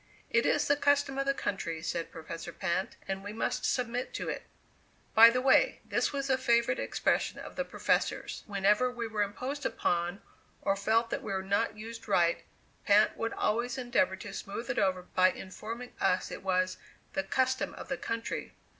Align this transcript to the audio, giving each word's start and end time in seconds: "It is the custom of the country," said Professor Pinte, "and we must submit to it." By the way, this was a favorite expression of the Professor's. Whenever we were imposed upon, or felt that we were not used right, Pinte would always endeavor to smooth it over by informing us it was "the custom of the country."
"It 0.31 0.47
is 0.47 0.65
the 0.67 0.75
custom 0.75 1.19
of 1.19 1.27
the 1.27 1.33
country," 1.35 1.83
said 1.83 2.11
Professor 2.11 2.51
Pinte, 2.51 2.95
"and 3.07 3.23
we 3.23 3.31
must 3.33 3.65
submit 3.65 4.15
to 4.15 4.29
it." 4.29 4.47
By 5.13 5.29
the 5.29 5.43
way, 5.43 5.79
this 5.85 6.11
was 6.11 6.27
a 6.27 6.39
favorite 6.39 6.79
expression 6.79 7.37
of 7.37 7.55
the 7.55 7.63
Professor's. 7.63 8.41
Whenever 8.47 8.89
we 8.89 9.05
were 9.05 9.21
imposed 9.21 9.63
upon, 9.63 10.23
or 10.63 10.75
felt 10.75 11.11
that 11.11 11.21
we 11.21 11.31
were 11.31 11.43
not 11.43 11.77
used 11.77 12.07
right, 12.07 12.43
Pinte 12.83 13.15
would 13.15 13.33
always 13.33 13.77
endeavor 13.77 14.15
to 14.15 14.33
smooth 14.33 14.71
it 14.71 14.79
over 14.79 15.03
by 15.03 15.29
informing 15.29 15.93
us 16.01 16.31
it 16.31 16.41
was 16.41 16.77
"the 17.13 17.21
custom 17.21 17.75
of 17.75 17.87
the 17.87 17.97
country." 17.97 18.53